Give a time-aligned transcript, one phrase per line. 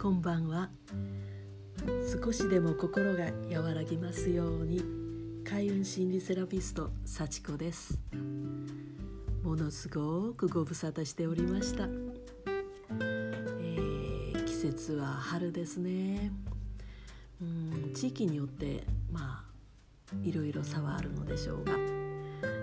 [0.00, 0.70] こんばんは。
[2.24, 4.80] 少しでも心が和らぎますように
[5.44, 7.98] 開運心理セラピスト幸子です。
[9.42, 11.88] ものすごくご無沙汰しておりました、
[12.90, 16.30] えー、季節は春ですね。
[17.42, 21.72] うん地域によってまあいろいろ差はあるのでしょうが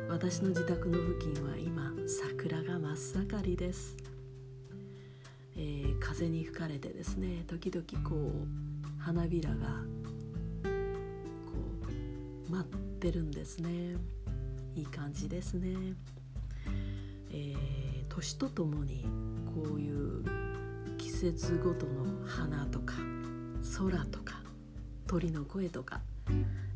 [0.07, 3.97] 私の自宅の付近は今桜が真っ盛りです、
[5.57, 9.55] えー、風に吹かれてですね時々こう花びらが
[10.65, 11.51] こ
[12.47, 12.65] う舞っ
[12.99, 13.95] てるんですね。
[14.75, 15.73] いい感じですね、
[17.31, 17.55] えー、
[18.09, 19.05] 年とともに
[19.45, 20.25] こういう
[20.97, 22.95] 季節ごとの花とか
[23.77, 24.41] 空とか
[25.07, 26.01] 鳥の声とか、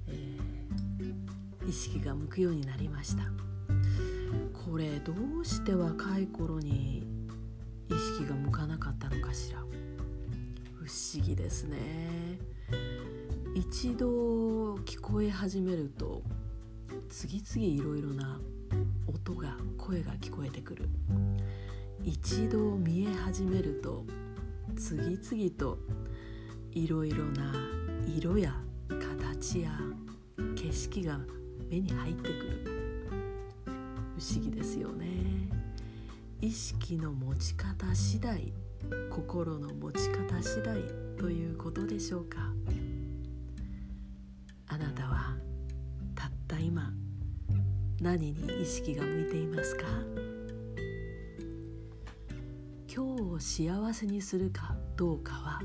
[0.07, 0.37] え
[1.67, 3.23] 意識が向くようになりました。
[4.53, 7.03] これどうして若い頃に
[7.89, 9.59] 意識が向かなかったのかしら。
[10.75, 12.39] 不思議ですね。
[13.55, 16.21] 一度聞こえ始めると
[17.09, 18.39] 次々いろいろな
[19.07, 20.89] 音が声が聞こえてくる。
[22.03, 24.05] 一度見え始めると
[24.75, 25.77] 次々と
[26.71, 27.53] いろいろな
[28.07, 28.55] 色や
[28.87, 29.71] 形や
[30.55, 31.19] 景色が
[31.69, 32.79] 目に入ってくる。
[34.17, 35.58] 不思議ですよね。
[36.41, 38.53] 意識の持ち方次第
[39.11, 40.81] 心の持ち方次第
[41.17, 42.37] ということでしょうか。
[44.67, 45.35] あなたは
[46.15, 46.93] たった今
[47.99, 49.85] 何に意識が向いていますか？
[52.87, 55.59] 今日を幸せにするかどうかは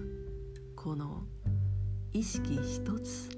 [0.75, 1.22] この
[2.12, 3.28] 意識一つ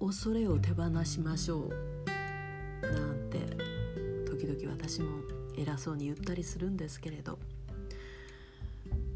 [0.00, 1.68] 恐れを手放しましょう。
[2.80, 3.38] なんて
[4.30, 5.08] 時々私も
[5.56, 7.38] 偉そうに言ったりするんですけれど、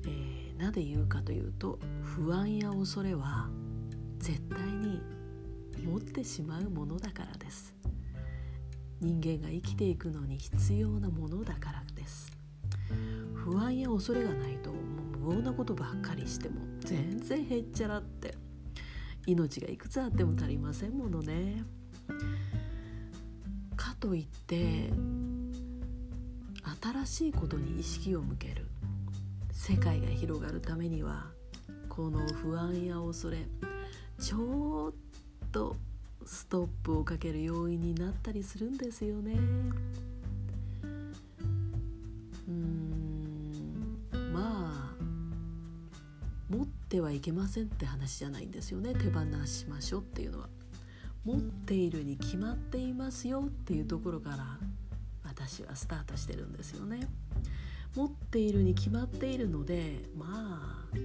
[0.04, 3.48] えー、なぜ言うかというと不安や恐れは
[4.18, 5.00] 絶対に
[5.84, 7.74] 持ってしまうものだからです。
[9.00, 12.30] 人間が生きていくのに必要なものだからです。
[13.34, 14.78] 不安や恐れがないとも
[15.14, 18.41] う無謀なことばっかりしても全然へっちゃらって。
[19.26, 21.64] 命がいくつあっても足りませんものね。
[23.76, 24.90] かといって
[26.80, 28.66] 新しいことに意識を向ける
[29.52, 31.26] 世界が広がるためには
[31.88, 33.38] この不安や恐れ
[34.18, 34.92] ちょっ
[35.50, 35.76] と
[36.24, 39.34] ストップをかける要因になったりするんですよね。
[42.48, 42.81] うん
[46.92, 50.48] ってはいけませんって話じゃないんですよね手放しましょうっていうのは。
[51.24, 54.58] 持っているに決まっていますよっていうところから
[55.24, 57.08] 私はスタートしてるんですよね。
[57.96, 60.26] 持っているに決まっているのでま
[60.92, 60.96] あ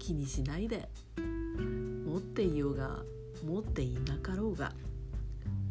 [0.00, 2.98] 気にしないで持っていようが
[3.46, 4.72] 持っていなかろうが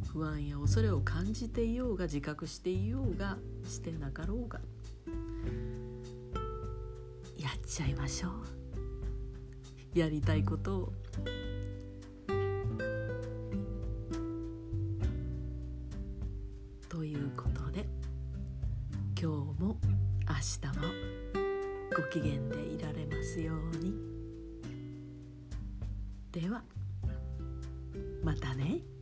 [0.07, 3.37] 不安や恐れを感じていようが自覚していようが
[3.67, 4.61] してなかろうが
[7.37, 8.62] やっちゃいましょう。
[9.93, 10.93] やりたいことを
[16.89, 17.85] ということで
[19.19, 19.77] 今日も
[20.27, 20.87] 明日も
[21.95, 23.93] ご機嫌でいられますように
[26.31, 26.63] では
[28.23, 28.92] またね。